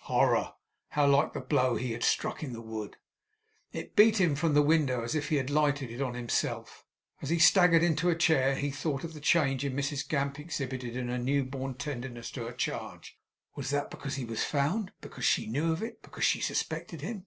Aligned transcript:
Horror! 0.00 0.52
How 0.90 1.06
like 1.06 1.32
the 1.32 1.40
blow 1.40 1.76
he 1.76 1.92
had 1.92 2.02
struck 2.04 2.42
in 2.42 2.52
the 2.52 2.60
wood! 2.60 2.98
It 3.72 3.96
beat 3.96 4.20
him 4.20 4.34
from 4.34 4.52
the 4.52 4.60
window 4.60 5.02
as 5.02 5.14
if 5.14 5.32
it 5.32 5.38
had 5.38 5.48
lighted 5.48 6.02
on 6.02 6.12
himself. 6.12 6.84
As 7.22 7.30
he 7.30 7.38
staggered 7.38 7.82
into 7.82 8.10
a 8.10 8.14
chair, 8.14 8.56
he 8.56 8.70
thought 8.70 9.04
of 9.04 9.14
the 9.14 9.22
change 9.22 9.64
in 9.64 9.72
Mrs 9.74 10.06
Gamp 10.06 10.38
exhibited 10.38 10.96
in 10.98 11.08
her 11.08 11.16
new 11.16 11.44
born 11.44 11.76
tenderness 11.76 12.30
to 12.32 12.42
her 12.44 12.52
charge. 12.52 13.18
Was 13.54 13.70
that 13.70 13.90
because 13.90 14.18
it 14.18 14.28
was 14.28 14.44
found? 14.44 14.92
because 15.00 15.24
she 15.24 15.46
knew 15.46 15.72
of 15.72 15.82
it? 15.82 16.02
because 16.02 16.24
she 16.24 16.40
suspected 16.42 17.00
him? 17.00 17.24